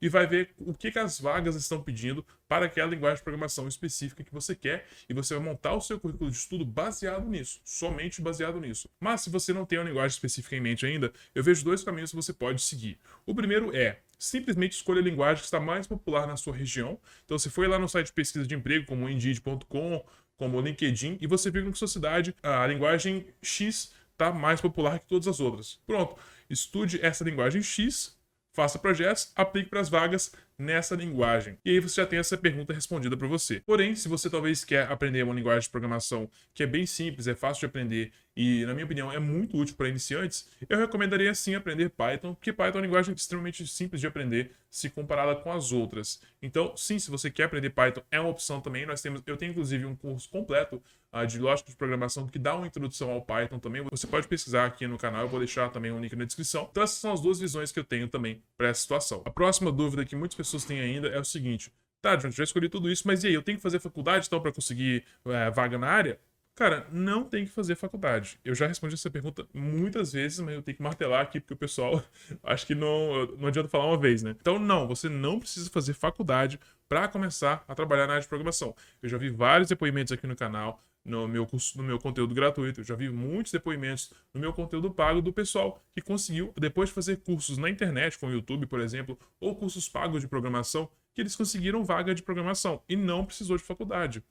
e 0.00 0.08
vai 0.08 0.26
ver 0.26 0.54
o 0.58 0.74
que, 0.74 0.90
que 0.90 0.98
as 0.98 1.20
vagas 1.20 1.56
estão 1.56 1.82
pedindo 1.82 2.24
para 2.48 2.66
aquela 2.66 2.90
linguagem 2.90 3.16
de 3.16 3.22
programação 3.22 3.66
específica 3.68 4.22
que 4.22 4.32
você 4.32 4.54
quer 4.54 4.86
e 5.08 5.14
você 5.14 5.34
vai 5.34 5.42
montar 5.42 5.74
o 5.74 5.80
seu 5.80 5.98
currículo 5.98 6.30
de 6.30 6.36
estudo 6.36 6.64
baseado 6.64 7.28
nisso, 7.28 7.60
somente 7.64 8.20
baseado 8.20 8.60
nisso. 8.60 8.88
Mas 9.00 9.22
se 9.22 9.30
você 9.30 9.52
não 9.52 9.64
tem 9.64 9.78
uma 9.78 9.88
linguagem 9.88 10.14
específica 10.14 10.56
em 10.56 10.60
mente 10.60 10.86
ainda, 10.86 11.12
eu 11.34 11.42
vejo 11.42 11.64
dois 11.64 11.82
caminhos 11.82 12.10
que 12.10 12.16
você 12.16 12.32
pode 12.32 12.62
seguir. 12.62 12.98
O 13.26 13.34
primeiro 13.34 13.74
é 13.74 14.00
simplesmente 14.18 14.72
escolha 14.72 15.00
a 15.00 15.04
linguagem 15.04 15.40
que 15.40 15.44
está 15.44 15.60
mais 15.60 15.86
popular 15.86 16.26
na 16.26 16.36
sua 16.36 16.54
região. 16.54 16.98
Então, 17.24 17.38
você 17.38 17.50
foi 17.50 17.66
lá 17.66 17.78
no 17.78 17.88
site 17.88 18.06
de 18.06 18.12
pesquisa 18.12 18.46
de 18.46 18.54
emprego, 18.54 18.86
como 18.86 19.08
Indeed.com, 19.08 20.04
como 20.36 20.60
LinkedIn, 20.60 21.18
e 21.20 21.26
você 21.26 21.50
viu 21.50 21.62
que 21.62 21.68
na 21.68 21.74
sua 21.74 21.88
cidade 21.88 22.34
a 22.42 22.66
linguagem 22.66 23.26
X 23.42 23.92
está 24.12 24.32
mais 24.32 24.60
popular 24.60 24.98
que 24.98 25.06
todas 25.06 25.28
as 25.28 25.40
outras. 25.40 25.80
Pronto, 25.86 26.16
estude 26.48 27.04
essa 27.04 27.24
linguagem 27.24 27.62
X, 27.62 28.16
faça 28.54 28.78
projetos, 28.78 29.32
aplique 29.34 29.68
para 29.68 29.80
as 29.80 29.88
vagas 29.88 30.32
nessa 30.58 30.94
linguagem. 30.94 31.58
E 31.64 31.70
aí 31.70 31.80
você 31.80 32.00
já 32.00 32.06
tem 32.06 32.18
essa 32.18 32.36
pergunta 32.36 32.72
respondida 32.72 33.16
para 33.16 33.26
você. 33.26 33.60
Porém, 33.66 33.94
se 33.94 34.08
você 34.08 34.30
talvez 34.30 34.64
quer 34.64 34.90
aprender 34.90 35.22
uma 35.22 35.34
linguagem 35.34 35.62
de 35.62 35.70
programação 35.70 36.30
que 36.52 36.62
é 36.62 36.66
bem 36.66 36.86
simples, 36.86 37.26
é 37.26 37.34
fácil 37.34 37.60
de 37.60 37.66
aprender 37.66 38.12
e, 38.36 38.64
na 38.66 38.74
minha 38.74 38.84
opinião, 38.84 39.12
é 39.12 39.18
muito 39.18 39.56
útil 39.56 39.76
para 39.76 39.88
iniciantes, 39.88 40.48
eu 40.68 40.78
recomendaria 40.78 41.32
sim 41.34 41.54
aprender 41.54 41.90
Python, 41.90 42.34
porque 42.34 42.52
Python 42.52 42.78
é 42.78 42.80
uma 42.80 42.86
linguagem 42.86 43.14
extremamente 43.14 43.64
simples 43.66 44.00
de 44.00 44.06
aprender 44.06 44.50
se 44.68 44.90
comparada 44.90 45.36
com 45.36 45.52
as 45.52 45.70
outras. 45.70 46.20
Então, 46.42 46.76
sim, 46.76 46.98
se 46.98 47.10
você 47.10 47.30
quer 47.30 47.44
aprender 47.44 47.70
Python, 47.70 48.02
é 48.10 48.18
uma 48.18 48.30
opção 48.30 48.60
também. 48.60 48.84
Nós 48.84 49.00
temos, 49.00 49.22
eu 49.24 49.36
tenho 49.36 49.52
inclusive 49.52 49.86
um 49.86 49.94
curso 49.94 50.28
completo 50.28 50.82
uh, 51.12 51.24
de 51.24 51.38
lógica 51.38 51.70
de 51.70 51.76
programação 51.76 52.26
que 52.26 52.40
dá 52.40 52.56
uma 52.56 52.66
introdução 52.66 53.12
ao 53.12 53.22
Python 53.22 53.60
também. 53.60 53.84
Você 53.88 54.08
pode 54.08 54.26
pesquisar 54.26 54.66
aqui 54.66 54.84
no 54.88 54.98
canal, 54.98 55.22
eu 55.22 55.28
vou 55.28 55.38
deixar 55.38 55.70
também 55.70 55.92
um 55.92 56.00
link 56.00 56.16
na 56.16 56.24
descrição. 56.24 56.66
Então, 56.72 56.82
essas 56.82 56.98
são 56.98 57.12
as 57.12 57.20
duas 57.20 57.38
visões 57.38 57.70
que 57.70 57.78
eu 57.78 57.84
tenho 57.84 58.08
também 58.08 58.42
para 58.56 58.68
essa 58.68 58.80
situação. 58.80 59.22
A 59.24 59.30
próxima 59.30 59.70
dúvida 59.70 60.04
que 60.04 60.16
pessoas 60.16 60.43
têm 60.66 60.80
ainda 60.80 61.08
é 61.08 61.18
o 61.18 61.24
seguinte: 61.24 61.72
tá, 62.00 62.16
John, 62.16 62.30
já 62.30 62.44
escolhi 62.44 62.68
tudo 62.68 62.90
isso, 62.90 63.06
mas 63.06 63.24
e 63.24 63.28
aí, 63.28 63.34
eu 63.34 63.42
tenho 63.42 63.58
que 63.58 63.62
fazer 63.62 63.78
faculdade 63.80 64.26
então 64.26 64.40
para 64.40 64.52
conseguir 64.52 65.04
é, 65.26 65.50
vaga 65.50 65.78
na 65.78 65.88
área? 65.88 66.18
Cara, 66.54 66.86
não 66.92 67.24
tem 67.24 67.44
que 67.44 67.50
fazer 67.50 67.74
faculdade. 67.74 68.38
Eu 68.44 68.54
já 68.54 68.68
respondi 68.68 68.94
essa 68.94 69.10
pergunta 69.10 69.44
muitas 69.52 70.12
vezes, 70.12 70.38
mas 70.38 70.54
eu 70.54 70.62
tenho 70.62 70.76
que 70.76 70.82
martelar 70.82 71.22
aqui 71.22 71.40
porque 71.40 71.54
o 71.54 71.56
pessoal 71.56 72.00
acho 72.44 72.64
que 72.64 72.76
não, 72.76 73.26
não 73.38 73.48
adianta 73.48 73.68
falar 73.68 73.86
uma 73.86 73.98
vez, 73.98 74.22
né? 74.22 74.36
Então, 74.40 74.58
não, 74.58 74.86
você 74.86 75.08
não 75.08 75.40
precisa 75.40 75.68
fazer 75.68 75.94
faculdade 75.94 76.60
para 76.88 77.08
começar 77.08 77.64
a 77.66 77.74
trabalhar 77.74 78.06
na 78.06 78.12
área 78.12 78.22
de 78.22 78.28
programação. 78.28 78.74
Eu 79.02 79.08
já 79.08 79.18
vi 79.18 79.30
vários 79.30 79.68
depoimentos 79.68 80.12
aqui 80.12 80.28
no 80.28 80.36
canal, 80.36 80.80
no 81.04 81.28
meu, 81.28 81.46
curso, 81.46 81.76
no 81.76 81.84
meu 81.84 81.98
conteúdo 81.98 82.34
gratuito, 82.34 82.80
eu 82.80 82.84
já 82.84 82.94
vi 82.94 83.10
muitos 83.10 83.52
depoimentos 83.52 84.12
no 84.32 84.40
meu 84.40 84.52
conteúdo 84.52 84.90
pago 84.90 85.20
do 85.20 85.32
pessoal 85.32 85.82
que 85.94 86.00
conseguiu, 86.00 86.52
depois 86.56 86.88
de 86.88 86.94
fazer 86.94 87.18
cursos 87.18 87.58
na 87.58 87.68
internet, 87.68 88.18
com 88.18 88.26
o 88.28 88.32
YouTube, 88.32 88.66
por 88.66 88.80
exemplo, 88.80 89.18
ou 89.38 89.54
cursos 89.54 89.88
pagos 89.88 90.22
de 90.22 90.28
programação, 90.28 90.88
que 91.14 91.20
eles 91.20 91.36
conseguiram 91.36 91.84
vaga 91.84 92.14
de 92.14 92.22
programação 92.22 92.82
e 92.88 92.96
não 92.96 93.24
precisou 93.24 93.56
de 93.56 93.62
faculdade. 93.62 94.22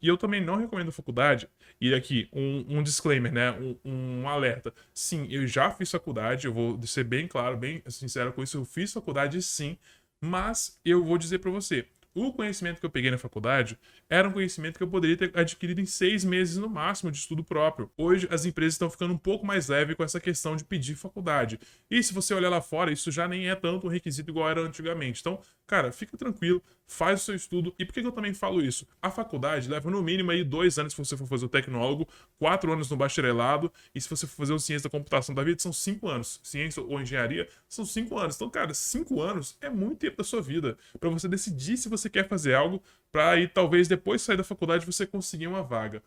E 0.00 0.08
eu 0.08 0.16
também 0.16 0.40
não 0.40 0.56
recomendo 0.56 0.90
faculdade. 0.90 1.48
E 1.80 1.94
aqui, 1.94 2.28
um, 2.32 2.78
um 2.78 2.82
disclaimer, 2.82 3.32
né? 3.32 3.52
Um, 3.52 3.76
um, 3.84 4.28
alerta. 4.28 4.72
Sim, 4.92 5.26
eu 5.30 5.46
já 5.46 5.70
fiz 5.70 5.90
faculdade, 5.90 6.46
eu 6.46 6.52
vou 6.52 6.80
ser 6.86 7.04
bem 7.04 7.28
claro, 7.28 7.56
bem 7.56 7.82
sincero 7.86 8.32
com 8.32 8.42
isso. 8.42 8.58
Eu 8.58 8.64
fiz 8.64 8.92
faculdade 8.92 9.40
sim, 9.42 9.76
mas 10.20 10.80
eu 10.84 11.04
vou 11.04 11.18
dizer 11.18 11.38
para 11.38 11.50
você: 11.50 11.86
o 12.14 12.32
conhecimento 12.32 12.80
que 12.80 12.86
eu 12.86 12.90
peguei 12.90 13.10
na 13.10 13.18
faculdade 13.18 13.78
era 14.08 14.28
um 14.28 14.32
conhecimento 14.32 14.76
que 14.76 14.82
eu 14.82 14.88
poderia 14.88 15.16
ter 15.16 15.30
adquirido 15.34 15.80
em 15.80 15.86
seis 15.86 16.24
meses 16.24 16.56
no 16.56 16.68
máximo 16.68 17.10
de 17.10 17.18
estudo 17.18 17.42
próprio. 17.42 17.90
Hoje 17.96 18.28
as 18.30 18.44
empresas 18.44 18.74
estão 18.74 18.88
ficando 18.88 19.14
um 19.14 19.18
pouco 19.18 19.44
mais 19.44 19.68
leves 19.68 19.96
com 19.96 20.04
essa 20.04 20.20
questão 20.20 20.54
de 20.54 20.64
pedir 20.64 20.94
faculdade. 20.94 21.58
E 21.90 22.02
se 22.02 22.14
você 22.14 22.32
olhar 22.32 22.48
lá 22.48 22.60
fora, 22.60 22.92
isso 22.92 23.10
já 23.10 23.26
nem 23.26 23.48
é 23.48 23.54
tanto 23.54 23.86
um 23.86 23.90
requisito 23.90 24.30
igual 24.30 24.48
era 24.48 24.60
antigamente. 24.60 25.20
Então, 25.20 25.40
cara, 25.66 25.90
fica 25.90 26.16
tranquilo, 26.16 26.62
faz 26.86 27.22
o 27.22 27.24
seu 27.24 27.34
estudo. 27.34 27.74
E 27.78 27.84
por 27.84 27.92
que 27.92 28.00
eu 28.00 28.12
também 28.12 28.32
falo 28.32 28.62
isso? 28.62 28.86
A 29.02 29.10
faculdade 29.10 29.68
leva 29.68 29.90
no 29.90 30.02
mínimo 30.02 30.30
aí 30.30 30.44
dois 30.44 30.78
anos 30.78 30.92
se 30.92 30.98
você 30.98 31.16
for 31.16 31.26
fazer 31.26 31.46
o 31.46 31.48
tecnólogo, 31.48 32.08
quatro 32.38 32.72
anos 32.72 32.88
no 32.88 32.96
bacharelado, 32.96 33.72
e 33.94 34.00
se 34.00 34.08
você 34.08 34.26
for 34.26 34.36
fazer 34.36 34.52
o 34.52 34.58
ciência 34.58 34.88
da 34.88 34.90
computação 34.90 35.34
da 35.34 35.42
vida, 35.42 35.60
são 35.60 35.72
cinco 35.72 36.08
anos. 36.08 36.40
Ciência 36.44 36.80
ou 36.82 37.00
engenharia 37.00 37.48
são 37.68 37.84
cinco 37.84 38.16
anos. 38.18 38.36
Então, 38.36 38.48
cara, 38.48 38.72
cinco 38.72 39.20
anos 39.20 39.56
é 39.60 39.68
muito 39.68 39.98
tempo 39.98 40.16
da 40.16 40.24
sua 40.24 40.40
vida 40.40 40.78
para 41.00 41.10
você 41.10 41.26
decidir 41.26 41.76
se 41.76 41.88
você 41.88 42.08
quer 42.08 42.28
fazer 42.28 42.54
algo 42.54 42.80
para 43.16 43.30
aí 43.30 43.48
talvez 43.48 43.88
depois 43.88 44.20
de 44.20 44.26
sair 44.26 44.36
da 44.36 44.44
faculdade 44.44 44.84
você 44.84 45.06
conseguir 45.06 45.46
uma 45.46 45.62
vaga. 45.62 46.02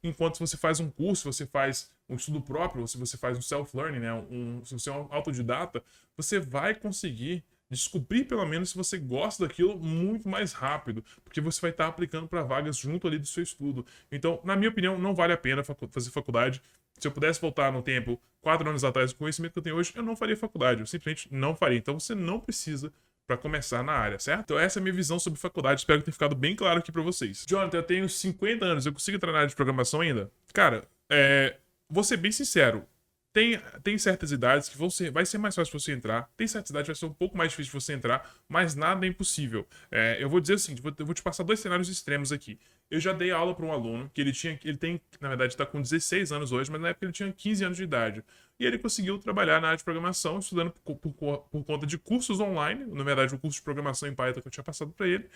Enquanto 0.00 0.34
se 0.34 0.40
você 0.40 0.56
faz 0.56 0.78
um 0.78 0.88
curso, 0.88 1.32
você 1.32 1.44
faz 1.44 1.90
um 2.08 2.14
estudo 2.14 2.40
próprio, 2.40 2.82
ou 2.82 2.86
se 2.86 2.96
você 2.96 3.16
faz 3.16 3.36
um 3.36 3.42
self-learning, 3.42 3.98
né, 3.98 4.12
um, 4.30 4.64
se 4.64 4.72
você 4.72 4.88
é 4.88 4.92
um 4.92 5.08
autodidata, 5.10 5.82
você 6.16 6.38
vai 6.38 6.72
conseguir 6.72 7.42
descobrir 7.68 8.26
pelo 8.26 8.46
menos 8.46 8.70
se 8.70 8.76
você 8.76 8.96
gosta 8.96 9.44
daquilo 9.44 9.76
muito 9.76 10.28
mais 10.28 10.52
rápido, 10.52 11.04
porque 11.24 11.40
você 11.40 11.60
vai 11.60 11.72
estar 11.72 11.88
aplicando 11.88 12.28
para 12.28 12.44
vagas 12.44 12.76
junto 12.76 13.08
ali 13.08 13.18
do 13.18 13.26
seu 13.26 13.42
estudo. 13.42 13.84
Então, 14.12 14.38
na 14.44 14.54
minha 14.54 14.70
opinião, 14.70 14.96
não 14.96 15.16
vale 15.16 15.32
a 15.32 15.36
pena 15.36 15.64
fazer 15.64 16.10
faculdade. 16.10 16.62
Se 16.96 17.08
eu 17.08 17.10
pudesse 17.10 17.40
voltar 17.40 17.72
no 17.72 17.82
tempo, 17.82 18.20
quatro 18.40 18.68
anos 18.68 18.84
atrás, 18.84 19.12
com 19.12 19.16
o 19.16 19.18
conhecimento 19.20 19.54
que 19.54 19.58
eu 19.58 19.62
tenho 19.64 19.76
hoje, 19.76 19.92
eu 19.96 20.02
não 20.04 20.14
faria 20.14 20.36
faculdade, 20.36 20.78
eu 20.78 20.86
simplesmente 20.86 21.26
não 21.34 21.56
faria. 21.56 21.78
Então, 21.78 21.98
você 21.98 22.14
não 22.14 22.38
precisa 22.38 22.92
para 23.26 23.36
começar 23.36 23.82
na 23.82 23.92
área, 23.92 24.18
certo? 24.18 24.44
Então 24.44 24.58
essa 24.58 24.78
é 24.78 24.80
a 24.80 24.82
minha 24.82 24.94
visão 24.94 25.18
sobre 25.18 25.38
faculdade, 25.38 25.80
espero 25.80 26.02
tenha 26.02 26.12
ficado 26.12 26.34
bem 26.34 26.54
claro 26.54 26.78
aqui 26.78 26.90
para 26.90 27.02
vocês. 27.02 27.44
Jonathan, 27.48 27.78
eu 27.78 27.82
tenho 27.82 28.08
50 28.08 28.64
anos, 28.64 28.86
eu 28.86 28.92
consigo 28.92 29.16
entrar 29.16 29.32
na 29.32 29.38
área 29.38 29.48
de 29.48 29.56
programação 29.56 30.00
ainda? 30.00 30.30
Cara, 30.52 30.84
é, 31.10 31.56
vou 31.88 32.04
ser 32.04 32.16
bem 32.16 32.32
sincero, 32.32 32.86
tem, 33.32 33.58
tem 33.82 33.96
certas 33.96 34.30
idades 34.30 34.68
que 34.68 34.76
vão 34.76 34.90
ser, 34.90 35.10
vai 35.10 35.24
ser 35.24 35.38
mais 35.38 35.54
fácil 35.54 35.78
você 35.78 35.92
entrar, 35.92 36.28
tem 36.36 36.46
certas 36.46 36.70
idades 36.70 36.86
que 36.86 36.92
vai 36.92 36.98
ser 36.98 37.06
um 37.06 37.14
pouco 37.14 37.36
mais 37.36 37.50
difícil 37.50 37.80
você 37.80 37.94
entrar, 37.94 38.30
mas 38.46 38.74
nada 38.74 39.06
é 39.06 39.08
impossível. 39.08 39.66
É, 39.90 40.18
eu 40.20 40.28
vou 40.28 40.38
dizer 40.38 40.54
assim, 40.54 40.74
vou, 40.74 40.92
eu 40.98 41.06
vou 41.06 41.14
te 41.14 41.22
passar 41.22 41.42
dois 41.42 41.58
cenários 41.58 41.88
extremos 41.88 42.30
aqui. 42.30 42.58
Eu 42.90 43.00
já 43.00 43.14
dei 43.14 43.30
aula 43.30 43.54
para 43.54 43.64
um 43.64 43.72
aluno 43.72 44.10
que 44.12 44.20
ele 44.20 44.32
tinha, 44.32 44.58
ele 44.62 44.76
tem, 44.76 45.00
na 45.18 45.28
verdade, 45.28 45.54
está 45.54 45.64
com 45.64 45.80
16 45.80 46.30
anos 46.30 46.52
hoje, 46.52 46.70
mas 46.70 46.80
na 46.82 46.90
época 46.90 47.06
ele 47.06 47.12
tinha 47.12 47.32
15 47.32 47.64
anos 47.64 47.76
de 47.78 47.84
idade. 47.84 48.22
E 48.62 48.64
ele 48.64 48.78
conseguiu 48.78 49.18
trabalhar 49.18 49.60
na 49.60 49.66
área 49.66 49.76
de 49.76 49.82
programação, 49.82 50.38
estudando 50.38 50.70
por, 50.70 50.94
por, 50.94 51.38
por 51.38 51.64
conta 51.64 51.84
de 51.84 51.98
cursos 51.98 52.38
online, 52.38 52.84
na 52.84 53.02
verdade, 53.02 53.34
o 53.34 53.38
curso 53.38 53.58
de 53.58 53.62
programação 53.64 54.08
em 54.08 54.14
Python 54.14 54.40
que 54.40 54.46
eu 54.46 54.52
tinha 54.52 54.62
passado 54.62 54.92
para 54.92 55.08
ele. 55.08 55.28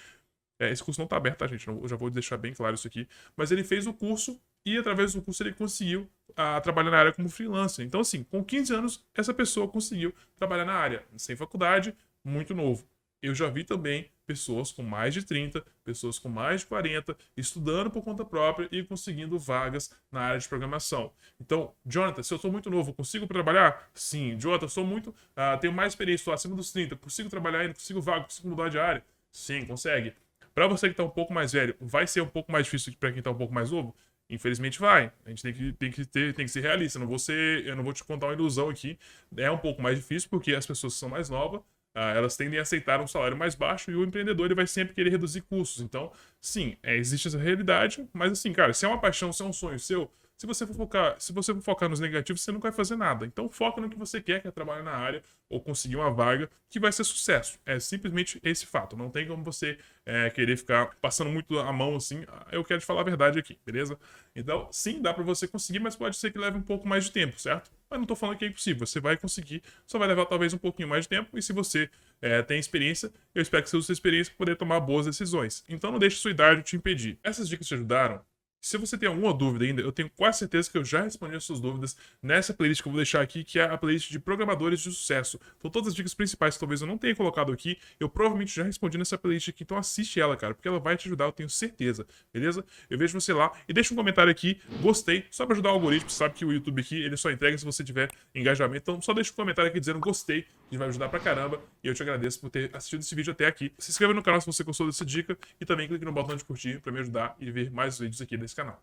É, 0.61 0.71
esse 0.71 0.80
curso 0.80 1.00
não 1.00 1.06
está 1.06 1.16
aberto, 1.16 1.38
tá, 1.38 1.49
gente? 1.49 1.66
Eu 1.66 1.88
já 1.88 1.97
vou 1.97 2.09
deixar 2.09 2.37
bem 2.37 2.54
claro 2.54 2.76
isso 2.76 2.87
aqui. 2.87 3.09
Mas 3.37 3.50
ele 3.50 3.64
fez 3.64 3.85
o 3.85 3.92
curso 3.92 4.40
e, 4.64 4.78
através 4.78 5.12
do 5.12 5.21
curso, 5.21 5.42
ele 5.42 5.52
conseguiu 5.52 6.09
a, 6.37 6.61
trabalhar 6.61 6.92
na 6.92 6.99
área 6.99 7.12
como 7.12 7.28
freelancer. 7.28 7.85
Então, 7.85 8.00
assim, 8.00 8.23
com 8.23 8.45
15 8.45 8.73
anos, 8.73 9.04
essa 9.12 9.35
pessoa 9.35 9.66
conseguiu 9.66 10.14
trabalhar 10.37 10.64
na 10.64 10.75
área, 10.75 11.04
sem 11.16 11.35
faculdade, 11.35 11.97
muito 12.23 12.54
novo. 12.54 12.88
Eu 13.21 13.35
já 13.35 13.50
vi 13.50 13.64
também 13.64 14.09
pessoas 14.26 14.73
com 14.73 14.83
mais 14.83 15.14
de 15.14 15.25
30, 15.25 15.64
pessoas 15.85 16.18
com 16.18 16.28
mais 16.28 16.62
de 16.62 16.66
40, 16.66 17.16
estudando 17.37 17.90
por 17.90 18.02
conta 18.02 18.25
própria 18.25 18.68
e 18.73 18.83
conseguindo 18.83 19.38
vagas 19.38 19.90
na 20.11 20.21
área 20.21 20.38
de 20.38 20.49
programação. 20.49 21.12
Então, 21.40 21.73
Jonathan, 21.85 22.23
se 22.23 22.35
eu 22.35 22.38
sou 22.38 22.50
muito 22.50 22.68
novo, 22.71 22.92
consigo 22.92 23.26
trabalhar? 23.26 23.88
Sim. 23.95 24.38
Jonathan, 24.38 24.68
sou 24.68 24.85
muito. 24.85 25.11
Uh, 25.11 25.59
tenho 25.61 25.73
mais 25.73 25.92
experiência, 25.92 26.23
estou 26.23 26.35
acima 26.35 26.56
dos 26.56 26.73
30, 26.73 26.97
consigo 26.97 27.30
trabalhar 27.30 27.61
ainda, 27.61 27.75
consigo 27.75 28.00
vaga, 28.00 28.25
consigo 28.25 28.49
mudar 28.49 28.68
de 28.68 28.78
área? 28.78 29.04
Sim, 29.30 29.64
consegue. 29.64 30.14
Para 30.54 30.66
você 30.66 30.88
que 30.88 30.95
tá 30.95 31.04
um 31.04 31.11
pouco 31.11 31.33
mais 31.35 31.52
velho, 31.52 31.76
vai 31.80 32.06
ser 32.06 32.23
um 32.23 32.26
pouco 32.26 32.50
mais 32.50 32.64
difícil 32.64 32.95
para 32.99 33.12
quem 33.12 33.23
tá 33.23 33.30
um 33.30 33.35
pouco 33.35 33.52
mais 33.52 33.71
novo? 33.71 33.95
Infelizmente 34.28 34.80
vai. 34.80 35.12
A 35.25 35.28
gente 35.28 35.42
tem 35.42 35.52
que, 35.52 35.73
tem 35.75 35.90
que, 35.90 36.04
ter, 36.04 36.35
tem 36.35 36.47
que 36.47 36.50
ser 36.50 36.61
realista. 36.61 36.99
Eu 36.99 37.00
não 37.00 37.09
vou 37.09 37.18
ser, 37.18 37.64
eu 37.66 37.76
não 37.76 37.85
vou 37.85 37.92
te 37.92 38.02
contar 38.02 38.26
uma 38.26 38.33
ilusão 38.33 38.68
aqui. 38.68 38.99
É 39.37 39.50
um 39.50 39.59
pouco 39.59 39.80
mais 39.80 39.99
difícil 39.99 40.28
porque 40.28 40.54
as 40.54 40.66
pessoas 40.66 40.95
são 40.95 41.09
mais 41.09 41.28
novas, 41.28 41.61
ah, 41.97 42.11
elas 42.11 42.37
tendem 42.37 42.59
a 42.59 42.62
aceitar 42.62 43.00
um 43.00 43.07
salário 43.07 43.37
mais 43.37 43.55
baixo 43.55 43.91
e 43.91 43.97
o 43.97 44.05
empreendedor 44.05 44.47
ele 44.47 44.55
vai 44.55 44.67
sempre 44.67 44.95
querer 44.95 45.11
reduzir 45.11 45.41
custos. 45.41 45.83
Então, 45.83 46.12
sim, 46.41 46.76
é, 46.83 46.95
existe 46.95 47.26
essa 47.26 47.38
realidade, 47.38 48.07
mas 48.12 48.33
assim, 48.33 48.53
cara, 48.53 48.75
se 48.75 48.85
é 48.85 48.88
uma 48.88 49.00
paixão, 49.00 49.33
se 49.33 49.43
é 49.43 49.47
um 49.47 49.53
sonho 49.53 49.79
seu, 49.81 50.11
se 50.37 50.47
você 50.47 50.67
for 50.67 50.75
focar, 50.75 51.17
se 51.19 51.33
você 51.33 51.55
for 51.55 51.62
focar 51.62 51.88
nos 51.88 51.99
negativos, 51.99 52.43
você 52.43 52.53
não 52.53 52.61
vai 52.61 52.71
fazer 52.71 52.97
nada. 52.97 53.25
Então 53.25 53.49
foca 53.49 53.81
no 53.81 53.88
que 53.88 53.97
você 53.97 54.21
quer, 54.21 54.43
que 54.43 54.49
é 54.49 54.50
trabalhar 54.50 54.83
na 54.83 54.93
área 54.93 55.23
ou 55.49 55.61
conseguir 55.61 55.97
uma 55.97 56.11
vaga 56.11 56.50
que 56.69 56.79
vai 56.79 56.93
ser 56.93 57.05
sucesso. 57.05 57.59
É 57.65 57.81
simplesmente 57.81 58.38
esse 58.43 58.67
fato. 58.67 58.97
Não 58.97 59.09
tem 59.11 59.26
como 59.26 59.43
você 59.43 59.79
é, 60.05 60.29
querer 60.29 60.59
ficar 60.59 60.95
passando 61.00 61.31
muito 61.31 61.59
a 61.59 61.73
mão 61.73 61.97
assim. 61.97 62.25
Ah, 62.29 62.49
eu 62.53 62.62
quero 62.62 62.81
te 62.81 62.87
falar 62.87 63.00
a 63.00 63.05
verdade 63.05 63.38
aqui, 63.38 63.59
beleza? 63.65 63.99
Então, 64.35 64.69
sim, 64.71 65.00
dá 65.00 65.15
para 65.15 65.25
você 65.25 65.49
conseguir, 65.49 65.79
mas 65.79 65.97
pode 65.97 66.17
ser 66.17 66.31
que 66.31 66.38
leve 66.38 66.59
um 66.59 66.62
pouco 66.62 66.87
mais 66.87 67.05
de 67.05 67.12
tempo, 67.12 67.41
certo? 67.41 67.71
Mas 67.88 67.99
não 67.99 68.07
tô 68.07 68.16
falando 68.16 68.37
que 68.37 68.45
é 68.45 68.49
impossível. 68.49 68.87
Você 68.87 69.00
vai 69.00 69.16
conseguir, 69.16 69.62
só 69.87 69.99
vai 69.99 70.09
levar 70.09 70.26
talvez 70.26 70.52
um 70.52 70.59
pouquinho 70.59 70.88
mais 70.88 71.05
de 71.05 71.09
tempo. 71.09 71.38
E 71.38 71.43
se 71.43 71.52
você 71.52 71.88
é, 72.21 72.43
tem 72.43 72.59
experiência, 72.59 73.12
eu 73.35 73.43
espero 73.43 73.62
que 73.62 73.71
você 73.71 73.76
use 73.76 73.87
sua 73.87 73.93
experiência 73.93 74.33
para 74.33 74.38
poder 74.38 74.57
tomar 74.57 74.81
boas 74.81 75.07
decisões. 75.07 75.64
Então 75.69 75.93
não 75.93 75.99
deixe 75.99 76.16
sua 76.16 76.31
idade 76.31 76.62
te 76.62 76.76
impedir. 76.76 77.19
Essas 77.23 77.49
dicas 77.49 77.66
te 77.66 77.75
ajudaram? 77.75 78.21
Se 78.66 78.76
você 78.76 78.99
tem 78.99 79.08
alguma 79.08 79.32
dúvida 79.32 79.64
ainda, 79.64 79.80
eu 79.80 79.92
tenho 79.92 80.11
quase 80.11 80.40
certeza 80.40 80.68
que 80.68 80.76
eu 80.76 80.85
já 80.85 81.02
respondi 81.02 81.37
as 81.37 81.44
suas 81.44 81.61
dúvidas 81.61 81.96
nessa 82.20 82.52
playlist 82.52 82.82
que 82.82 82.88
eu 82.88 82.90
vou 82.90 82.99
deixar 82.99 83.20
aqui, 83.20 83.44
que 83.44 83.61
é 83.61 83.62
a 83.62 83.78
playlist 83.78 84.11
de 84.11 84.18
programadores 84.18 84.80
de 84.80 84.90
sucesso. 84.90 85.38
Então, 85.56 85.70
todas 85.70 85.90
as 85.90 85.94
dicas 85.94 86.12
principais 86.14 86.54
que 86.54 86.58
talvez 86.58 86.80
eu 86.80 86.87
não 86.88 86.99
tenha 86.99 87.14
colocado 87.14 87.52
aqui, 87.52 87.78
eu 88.00 88.08
provavelmente 88.08 88.52
já 88.52 88.64
respondi 88.64 88.99
nessa 88.99 89.16
playlist 89.16 89.50
aqui. 89.50 89.62
Então, 89.62 89.78
assiste 89.78 90.20
ela, 90.20 90.37
cara, 90.37 90.52
porque 90.52 90.66
ela 90.66 90.80
vai 90.80 90.96
te 90.96 91.06
ajudar, 91.06 91.26
eu 91.26 91.32
tenho 91.32 91.49
certeza. 91.49 92.08
Beleza? 92.35 92.64
Eu 92.90 92.99
vejo 92.99 93.20
você 93.20 93.32
lá 93.32 93.52
e 93.68 93.73
deixa 93.73 93.94
um 93.94 93.96
comentário 93.96 94.32
aqui, 94.32 94.61
gostei, 94.82 95.25
só 95.30 95.46
para 95.46 95.54
ajudar 95.54 95.70
o 95.70 95.75
algoritmo. 95.75 96.11
Você 96.11 96.16
sabe 96.16 96.35
que 96.35 96.44
o 96.44 96.52
YouTube 96.52 96.80
aqui, 96.80 97.00
ele 97.00 97.16
só 97.16 97.30
entrega 97.30 97.56
se 97.56 97.64
você 97.64 97.85
tiver 97.85 98.11
engajamento. 98.35 98.82
Então, 98.82 99.00
só 99.00 99.14
deixa 99.14 99.30
um 99.30 99.37
comentário 99.37 99.70
aqui 99.70 99.78
dizendo 99.78 100.00
gostei, 100.00 100.44
que 100.68 100.76
vai 100.76 100.88
ajudar 100.88 101.08
pra 101.08 101.20
caramba. 101.20 101.61
E 101.82 101.88
eu 101.88 101.94
te 101.94 102.02
agradeço 102.02 102.40
por 102.40 102.50
ter 102.50 102.75
assistido 102.75 103.00
esse 103.00 103.14
vídeo 103.14 103.32
até 103.32 103.46
aqui. 103.46 103.73
Se 103.78 103.90
inscreva 103.90 104.12
no 104.12 104.23
canal 104.23 104.40
se 104.40 104.46
você 104.46 104.64
gostou 104.64 104.87
dessa 104.87 105.04
dica 105.04 105.38
e 105.61 105.64
também 105.64 105.87
clique 105.87 106.04
no 106.04 106.12
botão 106.12 106.37
de 106.37 106.44
curtir 106.44 106.80
para 106.80 106.92
me 106.92 107.00
ajudar 107.00 107.37
e 107.38 107.50
ver 107.50 107.70
mais 107.70 107.99
vídeos 107.99 108.20
aqui 108.20 108.37
desse 108.37 108.54
canal. 108.56 108.75